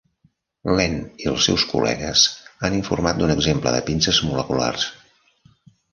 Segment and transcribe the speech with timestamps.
[0.77, 0.95] Lehn
[1.25, 2.25] i els seus col·legues
[2.69, 4.87] han informat d'un exemple de pinces moleculars.